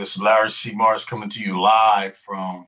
[0.00, 0.72] This is Larry C.
[0.72, 2.66] Morris coming to you live from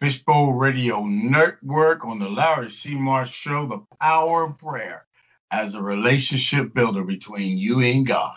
[0.00, 2.96] Fishbowl Radio Network on the Larry C.
[2.96, 5.06] Morris Show, The Power of Prayer
[5.52, 8.34] as a relationship builder between you and God.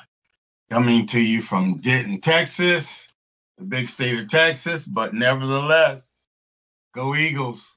[0.70, 3.08] Coming to you from Denton, Texas,
[3.58, 6.28] the big state of Texas, but nevertheless,
[6.94, 7.68] go Eagles.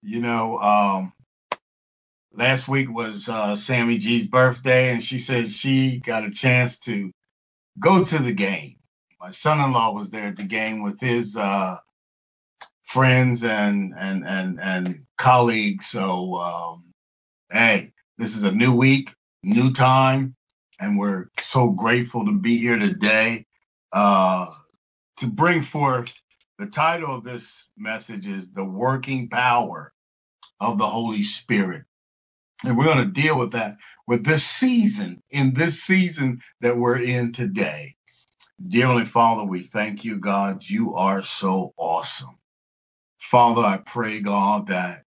[0.00, 1.12] You know, um,
[2.32, 7.12] last week was uh, Sammy G's birthday, and she said she got a chance to
[7.78, 8.76] go to the game.
[9.24, 11.78] My son-in-law was there at the game with his uh,
[12.82, 15.86] friends and and and and colleagues.
[15.86, 16.92] So um,
[17.50, 20.36] hey, this is a new week, new time,
[20.78, 23.46] and we're so grateful to be here today
[23.94, 24.52] uh,
[25.16, 26.12] to bring forth
[26.58, 29.94] the title of this message is the working power
[30.60, 31.84] of the Holy Spirit.
[32.62, 37.00] And we're going to deal with that with this season, in this season that we're
[37.00, 37.96] in today.
[38.62, 40.68] Dear Heavenly Father, we thank you, God.
[40.68, 42.38] You are so awesome.
[43.18, 45.04] Father, I pray, God, that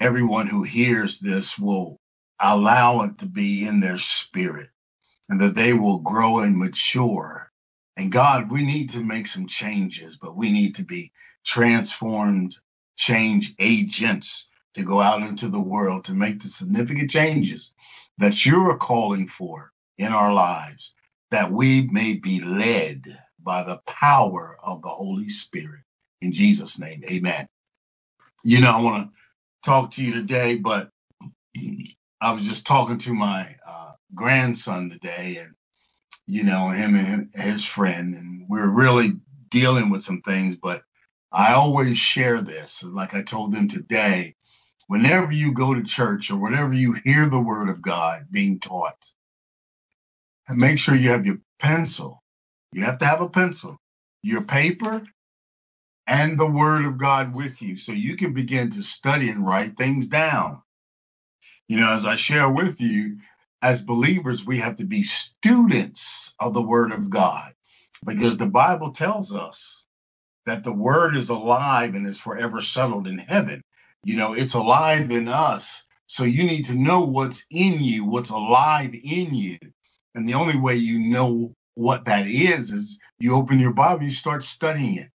[0.00, 1.98] everyone who hears this will
[2.40, 4.68] allow it to be in their spirit
[5.30, 7.50] and that they will grow and mature.
[7.96, 11.12] And God, we need to make some changes, but we need to be
[11.46, 12.56] transformed
[12.96, 17.74] change agents to go out into the world to make the significant changes
[18.18, 20.94] that you're calling for in our lives,
[21.34, 25.80] that we may be led by the power of the Holy Spirit.
[26.20, 27.48] In Jesus' name, amen.
[28.44, 29.18] You know, I want to
[29.68, 30.90] talk to you today, but
[32.20, 35.56] I was just talking to my uh, grandson today, and,
[36.28, 39.14] you know, him and his friend, and we're really
[39.48, 40.84] dealing with some things, but
[41.32, 42.84] I always share this.
[42.84, 44.36] Like I told them today,
[44.86, 49.10] whenever you go to church or whenever you hear the word of God being taught,
[50.50, 52.22] make sure you have your pencil.
[52.72, 53.78] You have to have a pencil,
[54.22, 55.02] your paper,
[56.08, 59.78] and the word of God with you so you can begin to study and write
[59.78, 60.62] things down.
[61.68, 63.18] You know, as I share with you,
[63.62, 67.54] as believers, we have to be students of the word of God
[68.04, 69.86] because the Bible tells us
[70.46, 73.62] that the word is alive and is forever settled in heaven.
[74.04, 75.84] You know, it's alive in us.
[76.08, 79.58] So you need to know what's in you, what's alive in you.
[80.14, 84.10] And the only way you know what that is is you open your Bible, you
[84.10, 85.10] start studying it.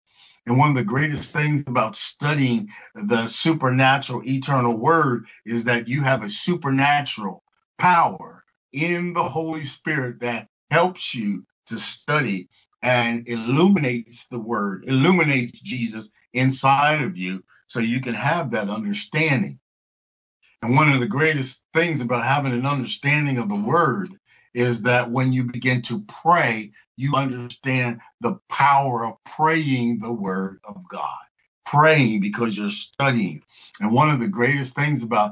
[0.46, 6.02] And one of the greatest things about studying the supernatural eternal word is that you
[6.02, 7.43] have a supernatural
[7.78, 12.48] power in the Holy Spirit that helps you to study
[12.82, 19.58] and illuminates the word, illuminates Jesus inside of you so you can have that understanding.
[20.62, 24.10] And one of the greatest things about having an understanding of the word
[24.56, 30.61] is that when you begin to pray, you understand the power of praying the word
[30.64, 31.19] of God,
[31.67, 33.44] praying because you're studying.
[33.81, 35.29] And one of the greatest things about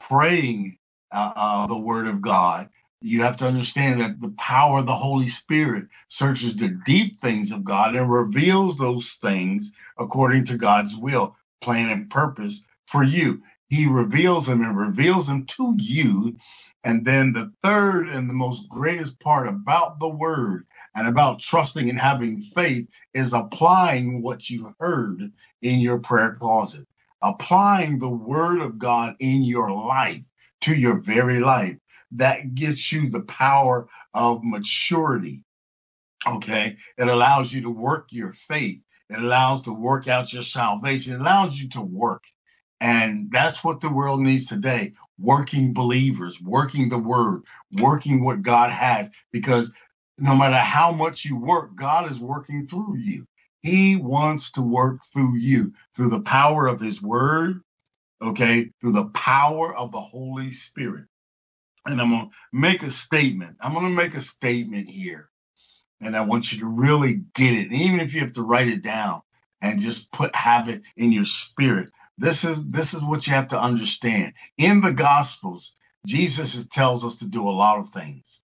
[0.00, 0.78] praying
[1.12, 2.70] uh, uh, the word of God,
[3.02, 7.52] you have to understand that the power of the Holy Spirit searches the deep things
[7.52, 13.42] of God and reveals those things according to God's will plan and purpose for you.
[13.68, 16.38] He reveals them and reveals them to you.
[16.84, 21.88] And then the third and the most greatest part about the word and about trusting
[21.88, 25.32] and having faith is applying what you've heard
[25.62, 26.86] in your prayer closet,
[27.22, 30.22] applying the word of God in your life
[30.62, 31.76] to your very life.
[32.12, 35.42] That gets you the power of maturity.
[36.26, 36.76] Okay.
[36.98, 38.82] It allows you to work your faith.
[39.08, 41.14] It allows to work out your salvation.
[41.14, 42.24] It allows you to work.
[42.80, 48.70] And that's what the world needs today working believers, working the word, working what God
[48.70, 49.10] has.
[49.32, 49.72] Because
[50.18, 53.26] no matter how much you work, God is working through you.
[53.62, 57.62] He wants to work through you through the power of his word,
[58.22, 61.06] okay, through the power of the Holy Spirit.
[61.86, 63.56] And I'm going to make a statement.
[63.60, 65.30] I'm going to make a statement here
[66.00, 67.72] and I want you to really get it.
[67.72, 69.22] Even if you have to write it down
[69.62, 71.90] and just put have it in your spirit.
[72.18, 74.34] This is this is what you have to understand.
[74.58, 75.72] In the Gospels,
[76.06, 78.40] Jesus tells us to do a lot of things.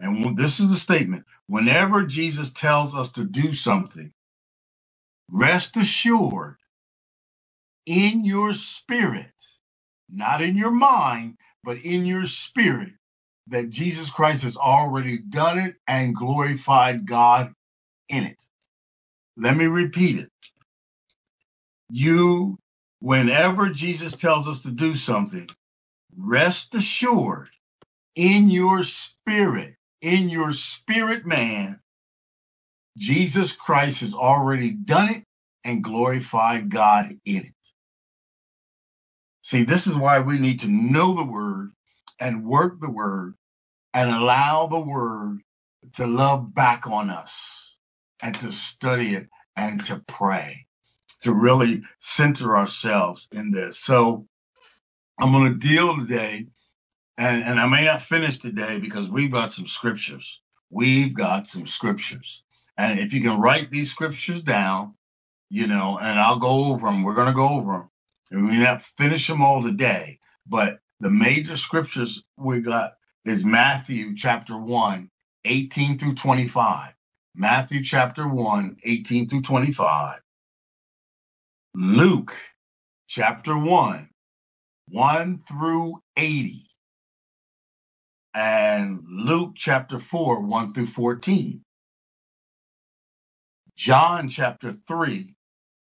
[0.00, 1.24] And this is the statement.
[1.48, 4.12] Whenever Jesus tells us to do something,
[5.32, 6.56] rest assured
[7.86, 9.32] in your spirit,
[10.10, 12.92] not in your mind, but in your spirit,
[13.48, 17.52] that Jesus Christ has already done it and glorified God
[18.08, 18.38] in it.
[19.36, 20.30] Let me repeat it.
[21.90, 22.58] You,
[23.02, 25.48] whenever Jesus tells us to do something,
[26.16, 27.48] rest assured
[28.14, 31.80] in your spirit, in your spirit man,
[32.96, 35.24] Jesus Christ has already done it
[35.64, 37.54] and glorified God in it.
[39.42, 41.72] See, this is why we need to know the word
[42.20, 43.34] and work the word
[43.94, 45.40] and allow the word
[45.94, 47.76] to love back on us
[48.22, 50.66] and to study it and to pray,
[51.22, 53.78] to really center ourselves in this.
[53.78, 54.26] So
[55.18, 56.46] I'm going to deal today,
[57.18, 60.40] and, and I may not finish today because we've got some scriptures.
[60.70, 62.42] We've got some scriptures.
[62.76, 64.94] And if you can write these scriptures down,
[65.50, 67.02] you know, and I'll go over them.
[67.02, 67.90] We're going to go over them.
[68.30, 72.94] And we may not finish them all today, but the major scriptures we got
[73.26, 75.10] is Matthew chapter 1,
[75.44, 76.94] 18 through 25.
[77.34, 80.21] Matthew chapter 1, 18 through 25.
[81.74, 82.34] Luke
[83.08, 84.08] chapter 1,
[84.88, 86.66] 1 through 80.
[88.34, 91.62] And Luke chapter 4, 1 through 14.
[93.76, 95.34] John chapter 3,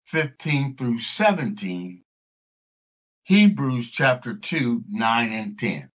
[0.08, 2.04] 15 through 17.
[3.24, 5.90] Hebrews chapter 2, 9 and 10.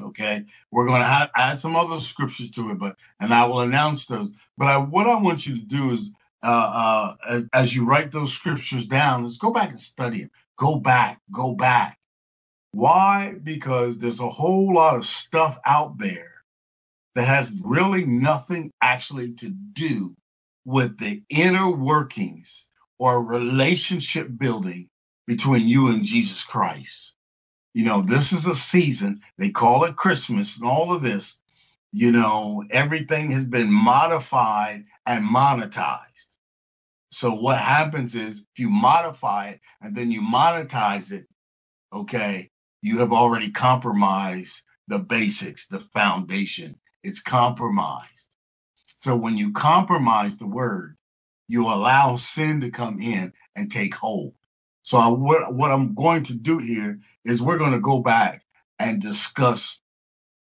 [0.00, 4.06] Okay, we're going to add some other scriptures to it, but and I will announce
[4.06, 4.32] those.
[4.58, 6.10] But I, what I want you to do is,
[6.42, 10.30] uh, uh, as you write those scriptures down, is go back and study them.
[10.58, 11.98] Go back, go back.
[12.72, 13.34] Why?
[13.42, 16.32] Because there's a whole lot of stuff out there
[17.14, 20.14] that has really nothing actually to do
[20.64, 22.66] with the inner workings
[22.98, 24.88] or relationship building
[25.26, 27.14] between you and Jesus Christ.
[27.74, 31.38] You know, this is a season, they call it Christmas and all of this.
[31.92, 36.31] You know, everything has been modified and monetized.
[37.12, 41.26] So what happens is if you modify it and then you monetize it,
[41.92, 42.50] okay,
[42.82, 46.76] you have already compromised the basics, the foundation.
[47.04, 48.08] It's compromised.
[48.86, 50.96] So when you compromise the word,
[51.48, 54.34] you allow sin to come in and take hold.
[54.82, 58.42] So I, what, what I'm going to do here is we're going to go back
[58.78, 59.80] and discuss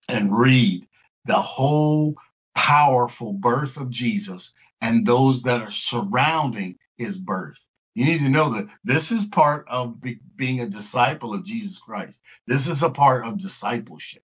[0.09, 0.87] and read
[1.25, 2.15] the whole
[2.55, 4.51] powerful birth of Jesus
[4.83, 7.59] and those that are surrounding his birth.
[7.95, 11.79] You need to know that this is part of be, being a disciple of Jesus
[11.79, 12.21] Christ.
[12.47, 14.23] This is a part of discipleship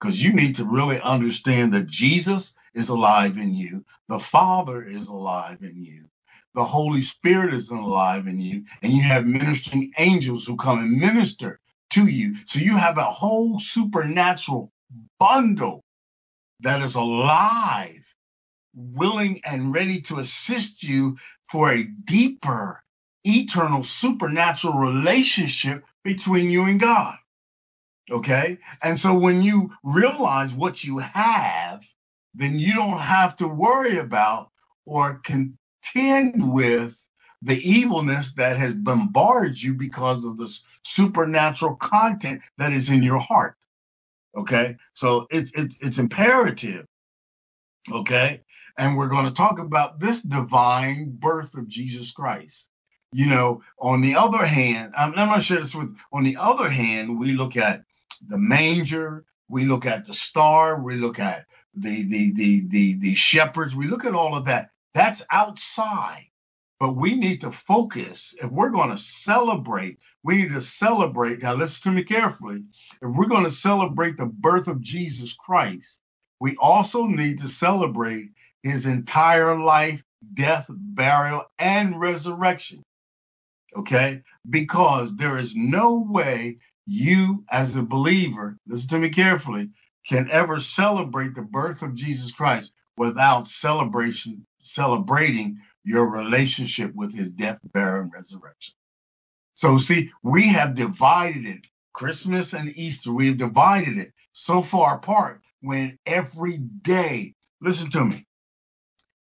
[0.00, 5.08] because you need to really understand that Jesus is alive in you, the Father is
[5.08, 6.04] alive in you,
[6.54, 10.98] the Holy Spirit is alive in you, and you have ministering angels who come and
[10.98, 12.36] minister to you.
[12.46, 14.72] So you have a whole supernatural
[15.20, 15.84] bundle
[16.60, 18.01] that is alive,
[18.74, 21.18] willing and ready to assist you
[21.50, 22.82] for a deeper,
[23.24, 27.16] eternal, supernatural relationship between you and God.
[28.10, 28.58] Okay?
[28.82, 31.82] And so when you realize what you have,
[32.34, 34.50] then you don't have to worry about
[34.84, 36.98] or contend with
[37.42, 40.48] the evilness that has bombarded you because of the
[40.82, 43.56] supernatural content that is in your heart.
[44.36, 46.86] Okay, so it's it's it's imperative.
[47.90, 48.40] Okay,
[48.76, 52.68] and we're going to talk about this divine birth of Jesus Christ.
[53.12, 55.94] You know, on the other hand, I'm, I'm going to share this with.
[56.12, 57.82] On the other hand, we look at
[58.26, 63.14] the manger, we look at the star, we look at the the the the the
[63.14, 64.70] shepherds, we look at all of that.
[64.94, 66.26] That's outside.
[66.80, 68.34] But we need to focus.
[68.42, 71.40] If we're going to celebrate, we need to celebrate.
[71.40, 72.64] Now, listen to me carefully.
[73.00, 76.00] If we're going to celebrate the birth of Jesus Christ,
[76.40, 78.30] we also need to celebrate
[78.62, 80.02] his entire life,
[80.34, 82.82] death, burial, and resurrection.
[83.76, 84.22] Okay?
[84.48, 89.70] Because there is no way you, as a believer, listen to me carefully,
[90.06, 97.30] can ever celebrate the birth of Jesus Christ without celebration celebrating your relationship with his
[97.30, 98.74] death, burial, and resurrection.
[99.54, 101.66] So, see, we have divided it.
[101.92, 108.04] Christmas and Easter, we have divided it so far apart when every day, listen to
[108.04, 108.26] me,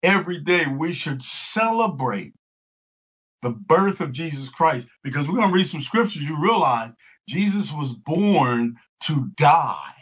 [0.02, 2.34] every day we should celebrate
[3.42, 4.88] the birth of Jesus Christ.
[5.04, 6.22] Because we're going to read some scriptures.
[6.22, 6.92] You realize
[7.28, 9.94] Jesus was born to die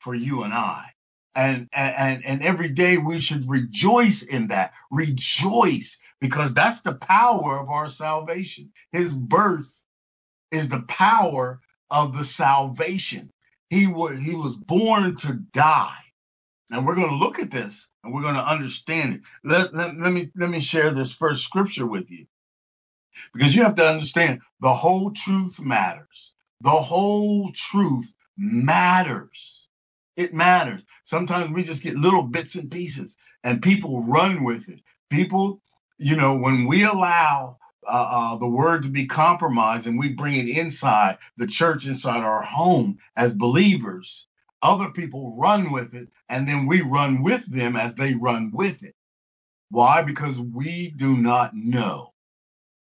[0.00, 0.86] for you and I.
[1.34, 4.72] And and and every day we should rejoice in that.
[4.90, 8.72] Rejoice because that's the power of our salvation.
[8.92, 9.72] His birth
[10.50, 13.30] is the power of the salvation.
[13.70, 15.98] He was he was born to die
[16.72, 19.98] and we're going to look at this and we're going to understand it let, let,
[19.98, 22.26] let me let me share this first scripture with you
[23.34, 26.32] because you have to understand the whole truth matters
[26.62, 29.60] the whole truth matters
[30.16, 30.82] It matters.
[31.04, 34.80] Sometimes we just get little bits and pieces and people run with it.
[35.10, 35.62] People,
[35.98, 37.58] you know, when we allow
[37.88, 42.24] uh, uh, the word to be compromised and we bring it inside the church, inside
[42.24, 44.28] our home as believers,
[44.62, 48.82] other people run with it and then we run with them as they run with
[48.82, 48.94] it.
[49.70, 50.02] Why?
[50.02, 52.12] Because we do not know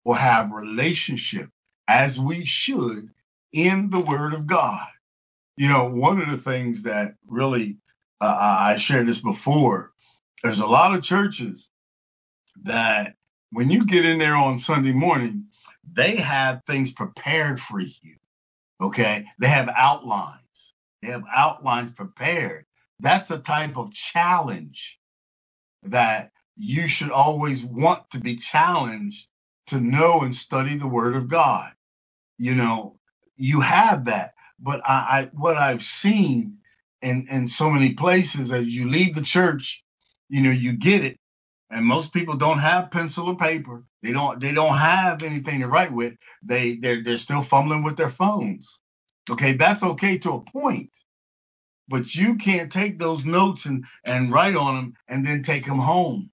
[0.05, 1.49] or have relationship
[1.89, 3.11] as we should
[3.53, 4.87] in the word of God.
[5.57, 7.79] You know, one of the things that really,
[8.21, 9.93] uh, I shared this before,
[10.43, 11.69] there's a lot of churches
[12.63, 13.15] that
[13.51, 15.47] when you get in there on Sunday morning,
[15.93, 18.17] they have things prepared for you.
[18.81, 19.27] Okay.
[19.39, 20.40] They have outlines.
[21.03, 22.67] They have outlines prepared.
[23.01, 24.99] That's a type of challenge
[25.85, 29.29] that you should always want to be challenged
[29.69, 31.73] to know and study the word of God.
[32.39, 32.99] You know,
[33.37, 34.35] you have that.
[34.61, 36.59] But I, I what I've seen
[37.03, 39.83] in, in so many places as you leave the church,
[40.29, 41.19] you know, you get it.
[41.71, 43.85] And most people don't have pencil or paper.
[44.03, 46.15] They don't they don't have anything to write with.
[46.43, 48.79] They they're they're still fumbling with their phones.
[49.29, 50.91] Okay, that's okay to a point.
[51.89, 55.79] But you can't take those notes and, and write on them and then take them
[55.79, 56.31] home.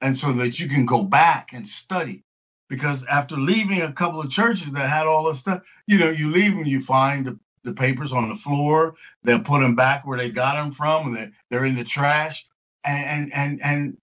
[0.00, 2.24] And so that you can go back and study
[2.68, 6.30] because after leaving a couple of churches that had all this stuff, you know, you
[6.30, 10.18] leave them, you find the, the papers on the floor, they'll put them back where
[10.18, 12.46] they got them from, and they're, they're in the trash,
[12.84, 13.98] and and and and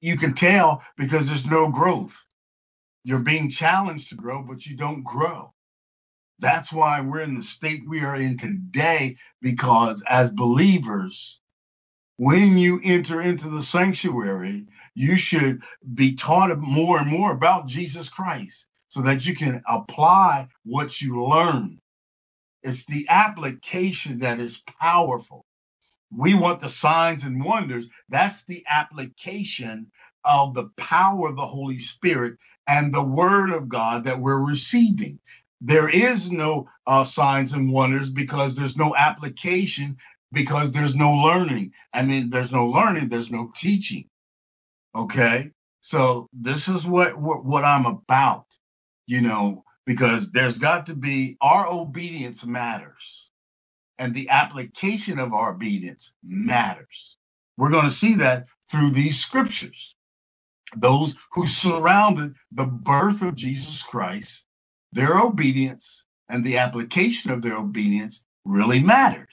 [0.00, 2.22] you can tell because there's no growth.
[3.04, 5.52] You're being challenged to grow, but you don't grow.
[6.40, 11.40] That's why we're in the state we are in today, because as believers,
[12.18, 15.62] when you enter into the sanctuary, you should
[15.94, 21.24] be taught more and more about Jesus Christ so that you can apply what you
[21.24, 21.80] learn.
[22.62, 25.44] It's the application that is powerful.
[26.16, 27.88] We want the signs and wonders.
[28.08, 29.92] That's the application
[30.24, 35.20] of the power of the Holy Spirit and the Word of God that we're receiving.
[35.60, 39.98] There is no uh, signs and wonders because there's no application
[40.32, 41.72] because there's no learning.
[41.94, 44.08] I mean, there's no learning, there's no teaching.
[44.96, 45.52] Okay.
[45.80, 48.46] So this is what, what, what I'm about,
[49.06, 53.30] you know, because there's got to be our obedience matters
[53.98, 57.18] and the application of our obedience matters.
[57.58, 59.96] We're going to see that through these scriptures.
[60.76, 64.44] Those who surrounded the birth of Jesus Christ,
[64.92, 69.28] their obedience and the application of their obedience really mattered.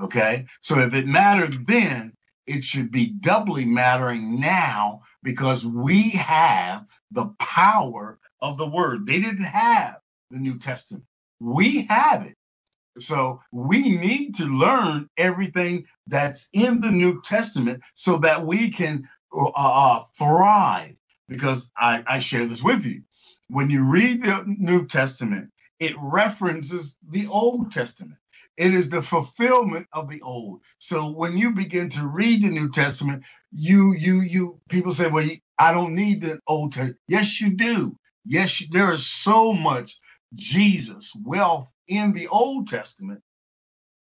[0.00, 0.46] Okay.
[0.60, 2.14] So if it mattered then,
[2.46, 9.06] it should be doubly mattering now because we have the power of the word.
[9.06, 9.96] They didn't have
[10.30, 11.04] the New Testament.
[11.40, 12.34] We have it.
[13.00, 19.08] So we need to learn everything that's in the New Testament so that we can
[19.36, 20.94] uh, uh, thrive.
[21.28, 23.02] Because I, I share this with you.
[23.48, 25.50] When you read the New Testament,
[25.80, 28.18] it references the Old Testament.
[28.56, 30.62] It is the fulfillment of the old.
[30.78, 35.28] So when you begin to read the New Testament, you you you people say, well,
[35.58, 36.98] I don't need the Old Testament.
[37.06, 37.96] Yes, you do.
[38.24, 39.96] Yes, there is so much
[40.34, 43.22] Jesus wealth in the Old Testament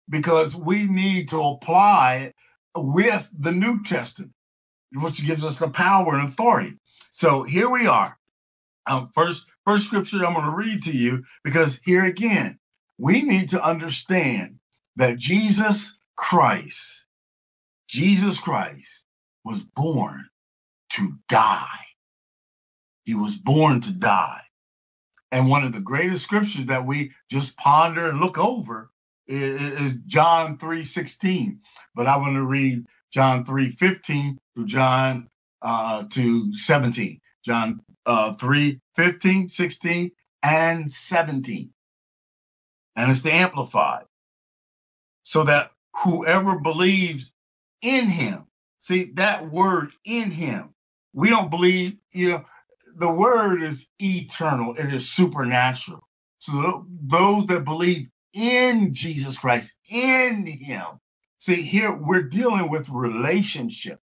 [0.09, 2.35] because we need to apply it
[2.77, 4.33] with the New Testament,
[4.93, 6.79] which gives us the power and authority.
[7.11, 8.17] So here we are.
[8.87, 12.59] Um, first, first scripture I'm going to read to you because here again,
[12.99, 14.59] we need to understand
[14.97, 17.07] that Jesus Christ,
[17.89, 18.89] Jesus Christ
[19.45, 20.27] was born
[20.93, 21.69] to die.
[23.05, 24.43] He was born to die.
[25.31, 28.91] And one of the greatest scriptures that we just ponder and look over
[29.27, 31.59] is, is John 3:16.
[31.95, 35.29] But I want to read John 3:15 through John
[35.63, 37.21] uh, to 17.
[37.47, 40.13] John uh, 3, 15, 16,
[40.45, 41.71] and 17
[42.97, 44.05] and it's the amplified.
[45.25, 45.71] So that
[46.05, 47.33] whoever believes
[47.83, 48.45] in him,
[48.79, 50.75] see that word in him,
[51.15, 52.45] we don't believe, you know,
[52.97, 56.07] the word is eternal, it is supernatural.
[56.39, 60.85] So those that believe in Jesus Christ, in him,
[61.39, 64.01] see here we're dealing with relationship.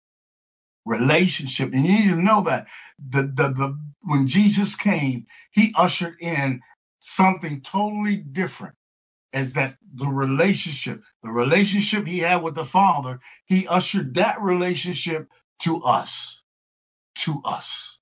[0.88, 2.68] Relationship, and you need to know that
[3.10, 6.62] the, the the when Jesus came, he ushered in
[7.00, 8.74] something totally different
[9.32, 15.28] is that the relationship, the relationship he had with the Father, he ushered that relationship
[15.60, 16.42] to us,
[17.16, 17.98] to us.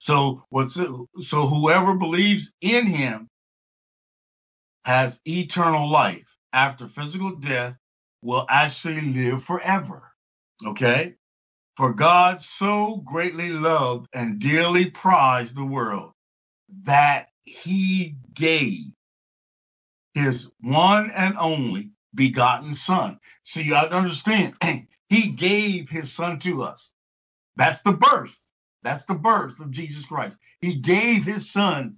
[0.00, 3.28] So what's so whoever believes in him
[4.84, 7.76] has eternal life, after physical death
[8.22, 10.02] will actually live forever.
[10.66, 11.14] Okay?
[11.76, 16.12] For God so greatly loved and dearly prized the world
[16.84, 18.92] that he gave
[20.14, 23.20] his one and only begotten son.
[23.44, 24.54] See, to understand,
[25.08, 26.92] he gave his son to us.
[27.56, 28.36] That's the birth.
[28.82, 30.38] That's the birth of Jesus Christ.
[30.60, 31.96] He gave his son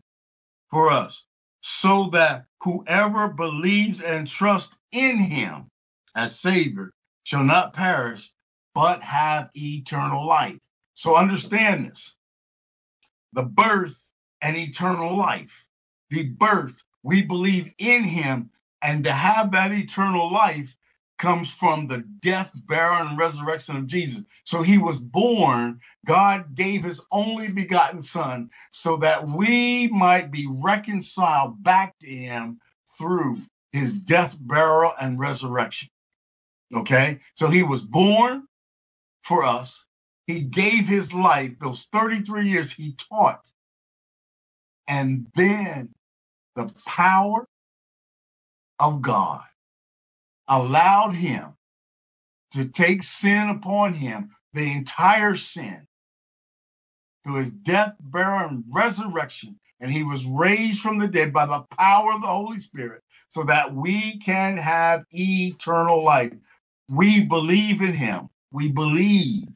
[0.71, 1.25] for us
[1.63, 5.69] so that whoever believes and trusts in him
[6.17, 6.93] as Savior
[7.25, 8.33] shall not perish,
[8.77, 10.61] but have eternal life.
[10.93, 12.15] So understand this
[13.33, 13.99] the birth
[14.43, 15.67] and eternal life.
[16.11, 18.51] The birth, we believe in him,
[18.83, 20.77] and to have that eternal life
[21.19, 24.23] comes from the death, burial, and resurrection of Jesus.
[24.45, 25.81] So he was born.
[26.05, 32.61] God gave his only begotten son so that we might be reconciled back to him
[32.99, 33.39] through
[33.73, 35.89] his death, burial, and resurrection.
[36.75, 37.21] Okay?
[37.37, 38.47] So he was born
[39.27, 39.85] for us.
[40.27, 43.47] He gave his life, those 33 years he taught.
[44.89, 45.95] And then
[46.57, 47.47] the power
[48.79, 49.45] of God
[50.49, 51.55] allowed him
[52.53, 55.87] to take sin upon him, the entire sin,
[57.25, 59.59] through his death, burial, and resurrection.
[59.81, 63.45] And he was raised from the dead by the power of the Holy Spirit so
[63.45, 66.33] that we can have eternal life.
[66.89, 68.31] We believe in him.
[68.57, 69.49] We believe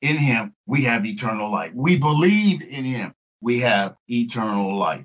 [0.00, 0.54] in him.
[0.66, 1.72] We have eternal life.
[1.74, 3.14] We believe in him.
[3.42, 5.04] We have eternal life.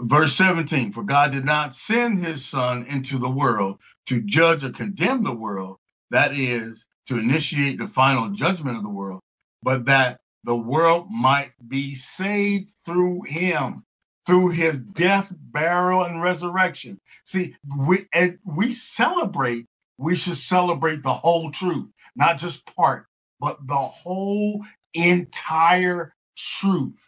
[0.00, 4.70] Verse 17 For God did not send his son into the world to judge or
[4.70, 5.76] condemn the world,
[6.12, 9.20] that is, to initiate the final judgment of the world,
[9.62, 13.84] but that the world might be saved through him,
[14.26, 16.98] through his death, burial, and resurrection.
[17.24, 18.06] See, we,
[18.46, 19.66] we celebrate,
[20.00, 23.06] we should celebrate the whole truth, not just part,
[23.40, 27.02] but the whole entire truth.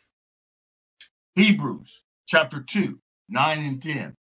[1.37, 2.99] Hebrews chapter 2,
[3.31, 4.17] 9 and 10.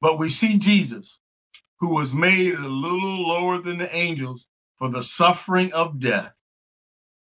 [0.00, 1.18] But we see Jesus,
[1.80, 4.46] who was made a little lower than the angels
[4.78, 6.32] for the suffering of death.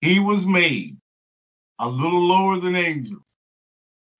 [0.01, 0.97] He was made
[1.79, 3.25] a little lower than angels.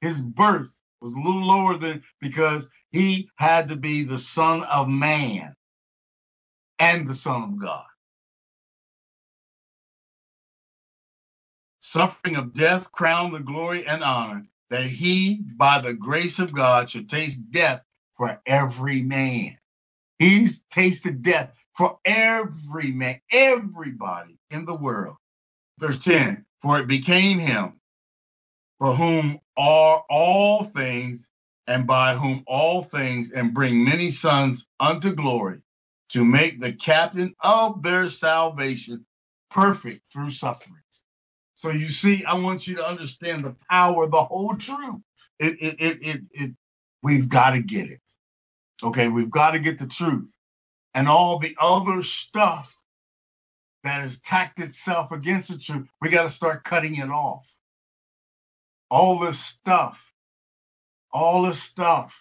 [0.02, 4.90] His birth was a little lower than because he had to be the son of
[4.90, 5.56] man
[6.80, 7.86] and the son of God.
[11.82, 16.90] Suffering of death crowned the glory and honor that he, by the grace of God,
[16.90, 17.84] should taste death
[18.18, 19.58] for every man.
[20.20, 25.18] He's tasted death for every man, everybody in the world.
[25.80, 27.74] Verse 10 For it became him
[28.80, 31.30] for whom are all things,
[31.68, 35.60] and by whom all things, and bring many sons unto glory,
[36.10, 39.06] to make the captain of their salvation
[39.52, 40.76] perfect through sufferings.
[41.56, 45.02] So you see, I want you to understand the power, the whole truth.
[45.40, 46.52] It, it, it, it, it
[47.04, 48.02] we've got to get it.
[48.84, 50.34] Okay, we've got to get the truth.
[50.94, 52.74] And all the other stuff
[53.84, 57.48] that has tacked itself against the truth, we got to start cutting it off.
[58.90, 60.02] All this stuff,
[61.12, 62.18] all this stuff,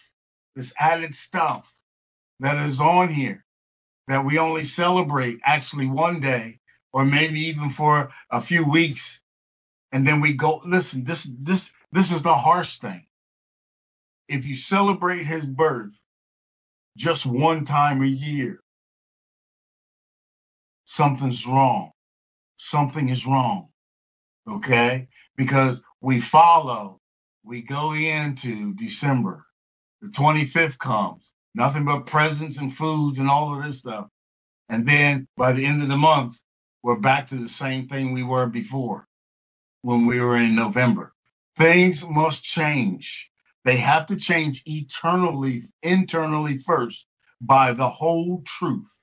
[0.55, 1.71] this added stuff
[2.39, 3.45] that is on here
[4.09, 6.59] that we only celebrate actually one day
[6.93, 9.21] or maybe even for a few weeks.
[9.93, 13.05] And then we go listen this this this is the harsh thing.
[14.29, 15.99] If you celebrate his birth
[16.97, 18.61] just one time a year
[20.85, 21.91] something's wrong.
[22.57, 23.67] Something is wrong
[24.49, 25.07] okay?
[25.37, 26.99] Because we follow
[27.45, 29.45] we go into december
[30.01, 34.07] the 25th comes nothing but presents and foods and all of this stuff
[34.69, 36.37] and then by the end of the month
[36.83, 39.03] we're back to the same thing we were before
[39.83, 41.13] when we were in November.
[41.57, 43.29] Things must change.
[43.65, 47.05] They have to change eternally, internally first
[47.41, 48.93] by the whole truth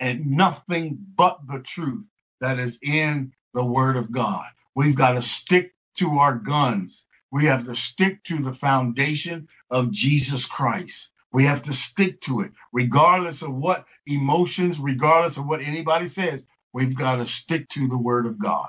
[0.00, 2.04] and nothing but the truth
[2.40, 4.46] that is in the Word of God.
[4.74, 7.06] We've got to stick to our guns.
[7.32, 11.10] We have to stick to the foundation of Jesus Christ.
[11.36, 16.46] We have to stick to it, regardless of what emotions, regardless of what anybody says.
[16.74, 18.68] We've got to stick to the Word of God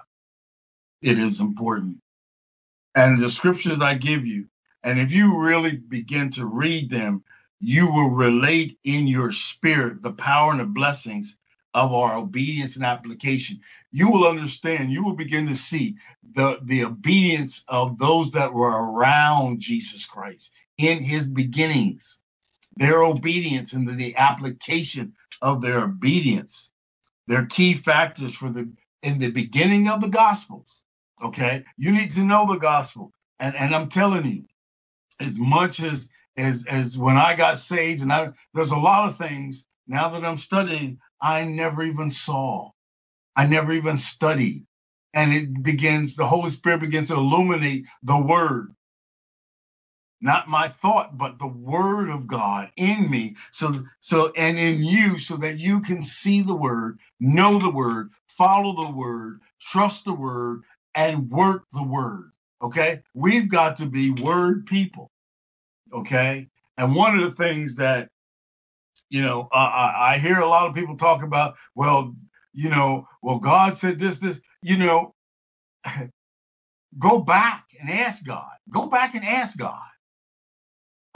[1.03, 1.99] it is important.
[2.95, 4.47] And the scriptures I give you,
[4.83, 7.23] and if you really begin to read them,
[7.61, 11.37] you will relate in your spirit the power and the blessings
[11.75, 13.61] of our obedience and application.
[13.91, 15.97] You will understand, you will begin to see
[16.35, 22.19] the, the obedience of those that were around Jesus Christ in his beginnings.
[22.77, 26.71] Their obedience and the application of their obedience.
[27.27, 28.71] They're key factors for the
[29.03, 30.83] in the beginning of the gospels.
[31.23, 31.63] Okay.
[31.77, 33.11] You need to know the gospel.
[33.39, 34.45] And and I'm telling you,
[35.19, 39.17] as much as as as when I got saved, and I there's a lot of
[39.17, 42.71] things now that I'm studying, I never even saw.
[43.37, 44.65] I never even studied.
[45.15, 48.75] And it begins, the Holy Spirit begins to illuminate the word.
[50.19, 53.35] Not my thought, but the word of God in me.
[53.51, 58.09] So, so, and in you, so that you can see the word, know the word,
[58.27, 60.63] follow the word, trust the word,
[60.95, 62.31] and work the word.
[62.63, 63.01] Okay.
[63.13, 65.11] We've got to be word people.
[65.93, 66.47] Okay.
[66.77, 68.09] And one of the things that,
[69.09, 72.15] you know, I, I hear a lot of people talk about, well,
[72.53, 75.13] you know, well, God said this, this, you know,
[76.99, 78.49] go back and ask God.
[78.71, 79.79] Go back and ask God.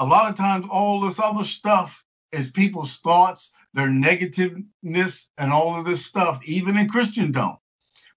[0.02, 5.78] A lot of times, all this other stuff is people's thoughts, their negativeness, and all
[5.78, 7.58] of this stuff, even in Christendom.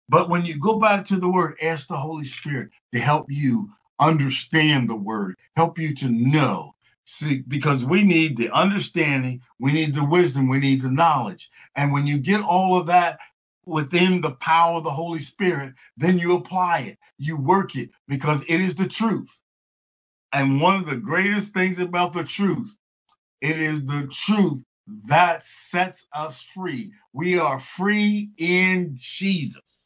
[0.08, 3.68] But when you go back to the word, ask the Holy Spirit to help you
[4.00, 6.74] understand the word, help you to know.
[7.04, 11.50] See, because we need the understanding, we need the wisdom, we need the knowledge.
[11.76, 13.18] And when you get all of that
[13.66, 18.42] within the power of the Holy Spirit, then you apply it, you work it because
[18.48, 19.38] it is the truth.
[20.34, 22.76] And one of the greatest things about the truth,
[23.40, 24.62] it is the truth
[25.08, 26.92] that sets us free.
[27.12, 29.82] We are free in Jesus.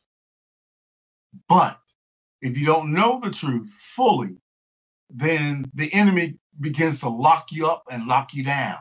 [1.49, 1.79] But
[2.43, 4.37] if you don't know the truth fully,
[5.11, 8.79] then the enemy begins to lock you up and lock you down.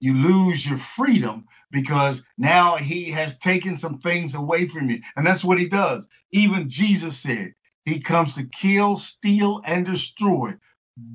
[0.00, 5.00] You lose your freedom because now he has taken some things away from you.
[5.16, 6.06] And that's what he does.
[6.32, 10.54] Even Jesus said he comes to kill, steal, and destroy.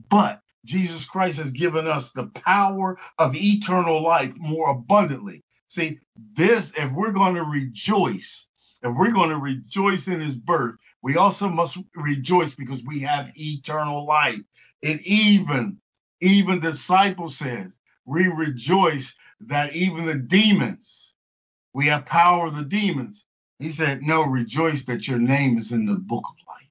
[0.10, 5.44] But Jesus Christ has given us the power of eternal life more abundantly.
[5.68, 6.00] See,
[6.36, 8.48] this, if we're going to rejoice,
[8.82, 13.32] if we're going to rejoice in his birth, we also must rejoice because we have
[13.36, 14.40] eternal life.
[14.84, 15.80] And even
[16.22, 21.14] even disciples says, we rejoice that even the demons,
[21.74, 23.26] we have power of the demons.
[23.60, 26.65] He said, no, rejoice that your name is in the book of life.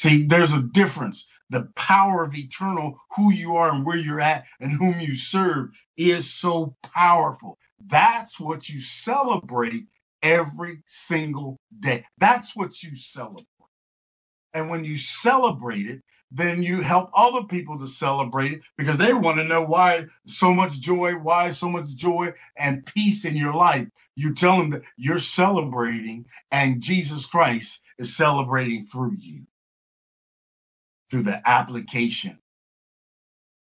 [0.00, 1.26] See, there's a difference.
[1.50, 5.70] The power of eternal, who you are and where you're at and whom you serve
[5.98, 7.58] is so powerful.
[7.86, 9.86] That's what you celebrate
[10.22, 12.06] every single day.
[12.18, 13.46] That's what you celebrate.
[14.54, 19.12] And when you celebrate it, then you help other people to celebrate it because they
[19.12, 23.54] want to know why so much joy, why so much joy and peace in your
[23.54, 23.88] life.
[24.16, 29.44] You tell them that you're celebrating and Jesus Christ is celebrating through you,
[31.10, 32.38] through the application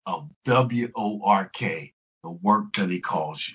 [0.06, 3.54] of W O R K, the work that he calls you.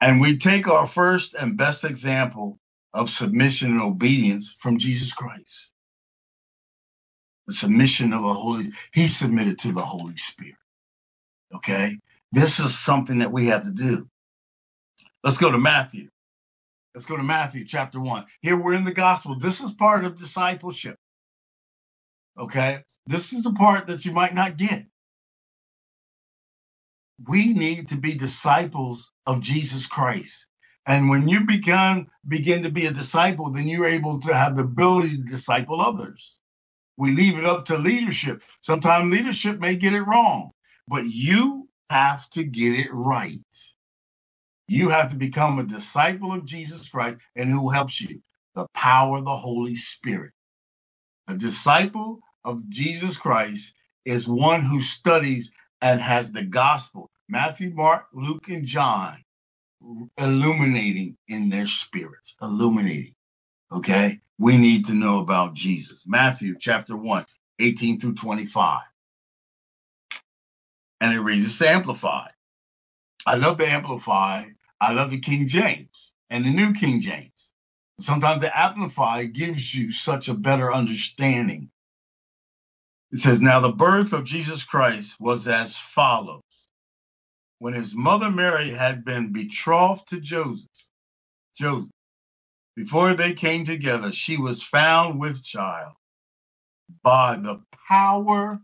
[0.00, 2.58] And we take our first and best example
[2.94, 5.72] of submission and obedience from Jesus Christ
[7.48, 10.54] the submission of the Holy, he submitted to the Holy Spirit.
[11.54, 11.98] Okay.
[12.30, 14.06] This is something that we have to do.
[15.24, 16.10] Let's go to Matthew.
[16.94, 18.26] Let's go to Matthew chapter one.
[18.42, 19.38] Here we're in the gospel.
[19.38, 20.96] This is part of discipleship.
[22.38, 22.80] Okay.
[23.06, 24.86] This is the part that you might not get.
[27.28, 30.46] We need to be disciples of Jesus Christ.
[30.86, 34.62] And when you begin begin to be a disciple, then you're able to have the
[34.64, 36.38] ability to disciple others.
[36.98, 38.42] We leave it up to leadership.
[38.62, 40.52] Sometimes leadership may get it wrong,
[40.88, 43.40] but you have to get it right.
[44.68, 48.22] You have to become a disciple of Jesus Christ, and who helps you?
[48.54, 50.32] The power of the Holy Spirit.
[51.28, 53.72] A disciple of Jesus Christ
[54.04, 59.18] is one who studies and has the gospel Matthew, Mark, Luke, and John
[60.16, 63.14] illuminating in their spirits, illuminating.
[63.72, 66.04] Okay we need to know about Jesus.
[66.06, 67.26] Matthew chapter 1,
[67.58, 68.80] 18 through 25.
[71.00, 72.30] And it reads, it's amplified.
[73.26, 74.44] I love the amplify.
[74.80, 77.52] I love the King James and the New King James.
[78.00, 81.70] Sometimes the amplify gives you such a better understanding.
[83.12, 86.42] It says, Now the birth of Jesus Christ was as follows.
[87.60, 90.68] When his mother Mary had been betrothed to Joseph,
[91.56, 91.90] Joseph,
[92.76, 95.94] before they came together, she was found with child
[97.02, 98.60] by the power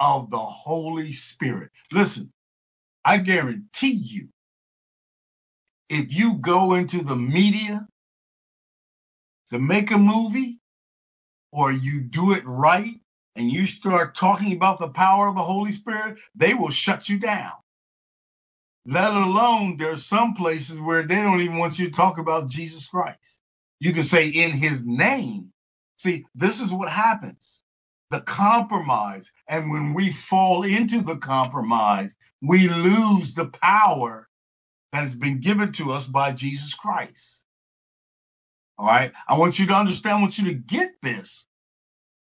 [0.00, 1.70] of the Holy Spirit.
[1.92, 2.32] Listen,
[3.04, 4.28] I guarantee you,
[5.90, 7.86] if you go into the media
[9.50, 10.58] to make a movie
[11.52, 12.96] or you do it right
[13.36, 17.18] and you start talking about the power of the Holy Spirit, they will shut you
[17.18, 17.52] down.
[18.86, 22.48] Let alone there are some places where they don't even want you to talk about
[22.48, 23.38] Jesus Christ.
[23.80, 25.52] You can say in his name.
[25.98, 27.62] See, this is what happens
[28.10, 29.30] the compromise.
[29.48, 34.28] And when we fall into the compromise, we lose the power
[34.92, 37.42] that has been given to us by Jesus Christ.
[38.78, 39.12] All right.
[39.28, 41.46] I want you to understand, I want you to get this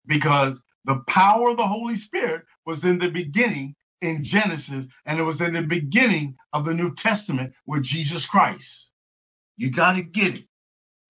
[0.06, 5.24] because the power of the Holy Spirit was in the beginning in Genesis, and it
[5.24, 8.90] was in the beginning of the New Testament with Jesus Christ.
[9.56, 10.44] You got to get it,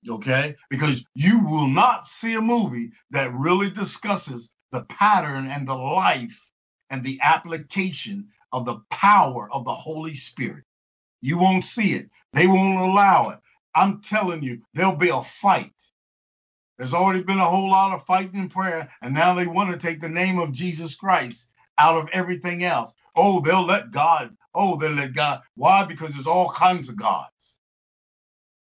[0.08, 0.56] okay?
[0.70, 6.38] Because you will not see a movie that really discusses the pattern and the life
[6.90, 10.64] and the application of the power of the Holy Spirit.
[11.22, 13.40] You won't see it, they won't allow it.
[13.74, 15.72] I'm telling you, there'll be a fight.
[16.78, 19.78] There's already been a whole lot of fighting in prayer, and now they want to
[19.78, 22.94] take the name of Jesus Christ out of everything else.
[23.16, 24.36] Oh, they'll let God.
[24.54, 25.42] Oh, they'll let God.
[25.56, 25.84] Why?
[25.84, 27.58] Because there's all kinds of gods.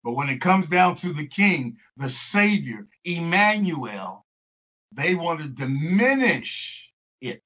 [0.04, 4.26] But when it comes down to the King, the Savior, Emmanuel,
[4.94, 6.90] they want to diminish
[7.22, 7.44] it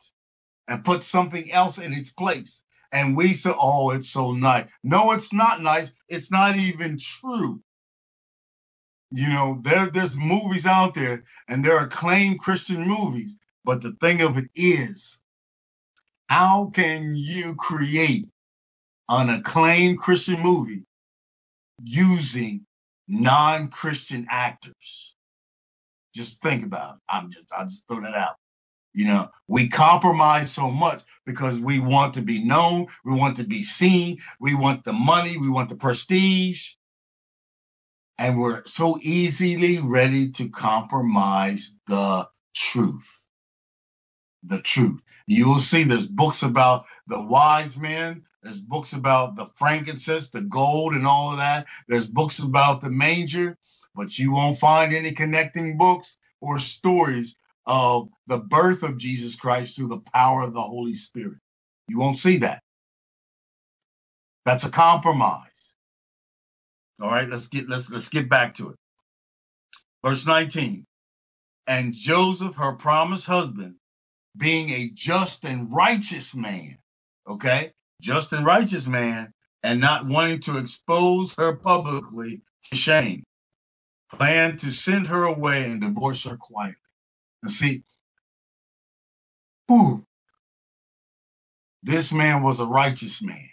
[0.68, 2.64] and put something else in its place.
[2.92, 4.68] And we say, oh, it's so nice.
[4.84, 5.92] No, it's not nice.
[6.10, 7.62] It's not even true.
[9.12, 13.38] You know, there, there's movies out there and there are acclaimed Christian movies.
[13.66, 15.20] But the thing of it is,
[16.30, 18.28] how can you create
[19.10, 20.84] an acclaimed Christian movie
[21.84, 22.66] using
[23.10, 25.14] non-Christian actors?
[26.16, 27.02] Just think about it.
[27.10, 28.36] I'm just I just throw that out.
[28.94, 33.44] You know, we compromise so much because we want to be known, we want to
[33.44, 36.72] be seen, we want the money, we want the prestige,
[38.22, 43.20] and we're so easily ready to compromise the truth
[44.44, 45.02] the truth.
[45.28, 50.42] You will see there's books about the wise men, there's books about the frankincense, the
[50.42, 51.68] gold, and all of that.
[51.88, 53.58] There's books about the manger,
[53.96, 59.76] but you won't find any connecting books or stories of the birth of Jesus Christ
[59.76, 61.38] through the power of the Holy Spirit.
[61.88, 62.62] You won't see that.
[64.46, 65.51] That's a compromise.
[67.02, 68.76] All right, let's get let's let's get back to it.
[70.04, 70.86] Verse 19.
[71.68, 73.76] And Joseph, her promised husband,
[74.38, 76.78] being a just and righteous man,
[77.30, 77.74] okay?
[78.02, 79.34] Just and righteous man,
[79.64, 83.24] and not wanting to expose her publicly to shame,
[84.12, 86.76] planned to send her away and divorce her quietly.
[87.44, 87.84] And see,
[89.68, 90.06] whew,
[91.84, 93.50] this man was a righteous man.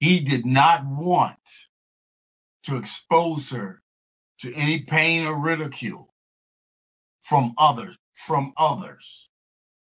[0.00, 1.38] He did not want
[2.64, 3.82] to expose her
[4.40, 6.12] to any pain or ridicule
[7.20, 9.28] from others from others.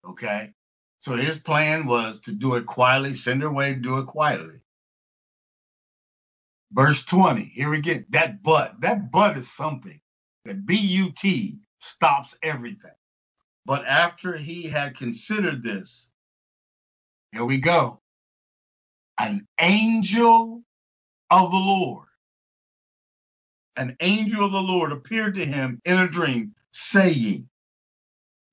[0.07, 0.51] Okay.
[0.99, 4.59] So his plan was to do it quietly, send her away, do it quietly.
[6.71, 8.79] Verse 20, here we get that but.
[8.81, 9.99] That but is something.
[10.45, 12.91] That B-U-T stops everything.
[13.65, 16.09] But after he had considered this,
[17.31, 18.01] here we go.
[19.19, 20.63] An angel
[21.31, 22.08] of the Lord,
[23.79, 27.49] an angel of the Lord appeared to him in a dream, saying,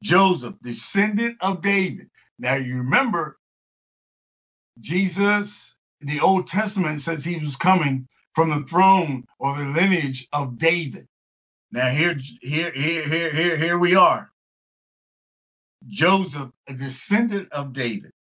[0.02, 2.08] Joseph, descendant of David.
[2.38, 3.38] Now you remember
[4.80, 10.58] Jesus the Old Testament says he was coming from the throne or the lineage of
[10.58, 11.08] David.
[11.72, 14.30] Now here, here, here, here, here, here we are.
[15.88, 18.12] Joseph, a descendant of David.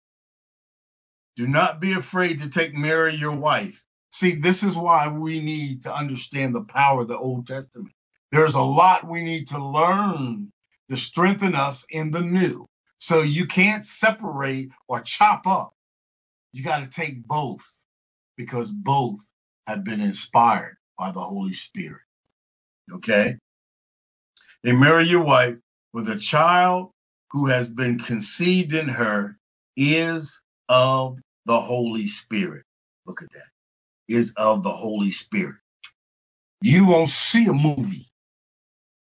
[1.37, 3.84] Do not be afraid to take Mary, your wife.
[4.15, 7.93] See, this is why we need to understand the power of the Old Testament.
[8.31, 10.53] There's a lot we need to learn
[10.89, 12.69] to strengthen us in the new.
[12.99, 15.75] So you can't separate or chop up.
[16.53, 17.65] You got to take both
[18.37, 19.19] because both
[19.67, 22.03] have been inspired by the Holy Spirit.
[22.93, 23.37] Okay?
[24.63, 25.57] And Mary your wife
[25.93, 26.93] with a child
[27.33, 29.37] who has been conceived in her
[29.77, 32.63] is of the Holy Spirit.
[33.07, 33.54] Look at that.
[34.09, 35.57] Is of the Holy Spirit.
[36.63, 38.07] You won't see a movie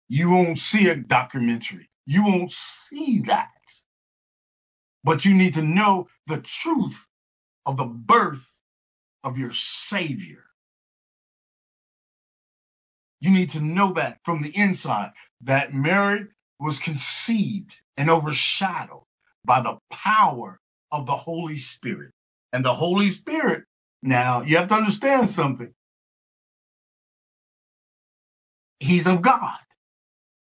[0.08, 1.88] you won't see a documentary.
[2.06, 3.48] You won't see that.
[5.04, 7.06] But you need to know the truth
[7.66, 8.46] of the birth
[9.24, 10.44] of your Savior.
[13.20, 16.26] You need to know that from the inside that Mary
[16.60, 19.04] was conceived and overshadowed
[19.44, 20.60] by the power
[20.92, 22.12] of the Holy Spirit.
[22.52, 23.64] And the Holy Spirit,
[24.02, 25.74] now you have to understand something.
[28.80, 29.58] He's of God.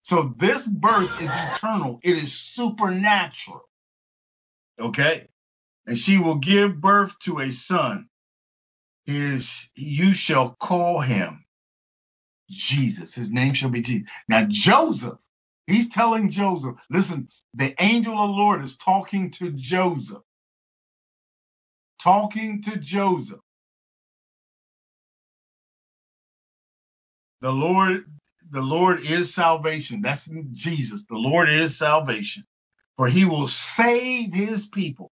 [0.04, 3.62] So this birth is eternal, it is supernatural.
[4.80, 5.28] Okay?
[5.86, 8.08] And she will give birth to a son.
[9.06, 11.44] His you shall call him
[12.50, 13.14] Jesus.
[13.14, 14.08] His name shall be Jesus.
[14.28, 15.18] Now, Joseph,
[15.66, 20.22] he's telling Joseph, listen, the angel of the Lord is talking to Joseph.
[22.02, 23.40] Talking to Joseph.
[27.42, 28.06] The Lord,
[28.50, 30.02] the Lord is salvation.
[30.02, 31.04] That's Jesus.
[31.10, 32.44] The Lord is salvation.
[32.96, 35.10] For he will save his people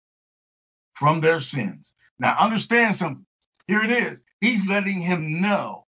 [0.94, 1.94] from their sins.
[2.18, 3.26] Now understand something.
[3.68, 4.24] Here it is.
[4.40, 5.86] He's letting him know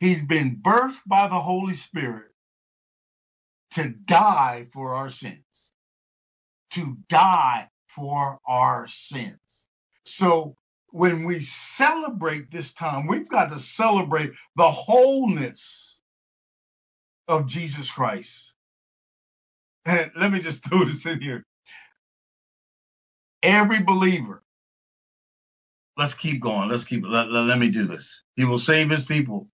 [0.00, 2.30] he's been birthed by the Holy Spirit
[3.72, 5.44] to die for our sins.
[6.72, 9.41] To die for our sins.
[10.04, 10.56] So
[10.90, 15.98] when we celebrate this time, we've got to celebrate the wholeness
[17.28, 18.52] of Jesus Christ.
[19.84, 21.44] And let me just throw this in here.
[23.42, 24.42] Every believer,
[25.96, 26.68] let's keep going.
[26.68, 28.22] Let's keep, let, let, let me do this.
[28.36, 29.48] He will save his people.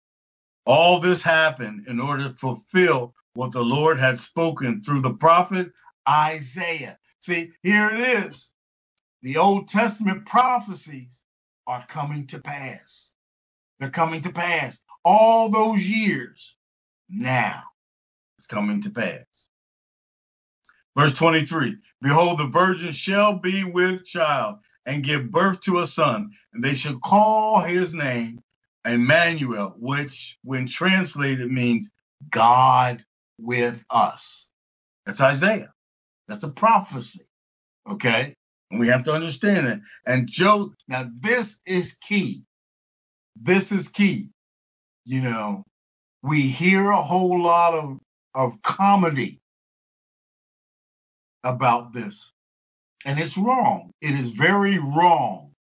[0.67, 5.71] All this happened in order to fulfill what the Lord had spoken through the prophet
[6.09, 6.99] Isaiah.
[7.21, 8.51] See, here it is.
[9.27, 11.21] The Old Testament prophecies
[11.67, 13.13] are coming to pass.
[13.81, 14.81] They're coming to pass.
[15.05, 16.55] All those years,
[17.09, 17.65] now
[18.39, 19.49] it's coming to pass.
[20.97, 26.31] Verse 23 Behold, the virgin shall be with child and give birth to a son,
[26.55, 28.39] and they shall call his name
[28.85, 31.91] Emmanuel, which, when translated, means
[32.31, 33.05] God
[33.41, 34.51] with us.
[35.05, 35.73] That's Isaiah.
[36.29, 37.27] That's a prophecy.
[37.91, 38.36] Okay.
[38.73, 39.81] We have to understand it.
[40.07, 42.45] And Joe, now this is key.
[43.41, 44.31] This is key.
[45.07, 45.65] You know,
[46.23, 47.99] we hear a whole lot of,
[48.35, 49.41] of comedy
[51.45, 52.33] about this.
[53.07, 53.93] And it's wrong.
[54.03, 55.53] It is very wrong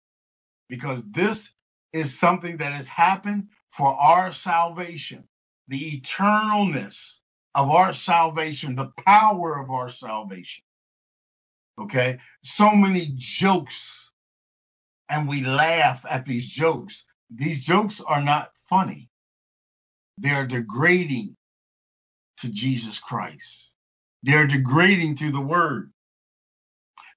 [0.70, 1.52] because this
[1.94, 5.26] is something that has happened for our salvation,
[5.70, 7.20] the eternalness
[7.56, 10.65] of our salvation, the power of our salvation.
[11.80, 12.20] Okay.
[12.44, 14.12] So many jokes,
[15.10, 17.04] and we laugh at these jokes.
[17.34, 19.10] These jokes are not funny,
[20.18, 21.36] they're degrading
[22.38, 23.74] to Jesus Christ,
[24.24, 25.92] they're degrading to the word.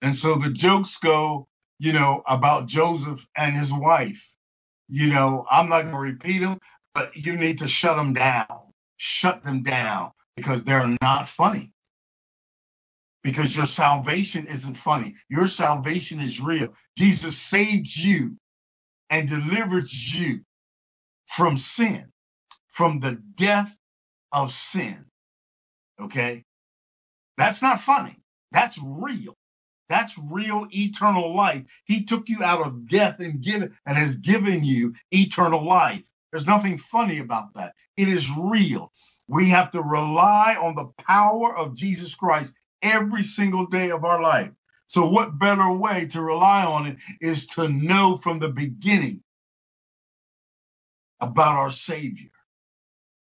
[0.03, 1.49] And so the jokes go,
[1.79, 4.25] you know, about Joseph and his wife.
[4.89, 6.59] You know, I'm not going to repeat them,
[6.95, 8.47] but you need to shut them down.
[8.97, 11.73] Shut them down because they're not funny
[13.25, 15.15] because your salvation isn't funny.
[15.31, 16.75] Your salvation is real.
[16.99, 18.37] Jesus saved you
[19.11, 20.41] and delivered you
[21.29, 22.07] from sin,
[22.69, 23.75] from the death
[24.33, 25.07] of sin.
[26.01, 26.45] Okay?
[27.39, 28.19] That's not funny.
[28.53, 29.37] That's real.
[29.89, 31.65] That's real eternal life.
[31.87, 36.03] He took you out of death and given and has given you eternal life.
[36.33, 37.75] There's nothing funny about that.
[37.97, 38.93] It is real.
[39.29, 44.21] We have to rely on the power of Jesus Christ every single day of our
[44.21, 44.51] life.
[44.87, 49.23] So, what better way to rely on it is to know from the beginning
[51.21, 52.31] about our Savior,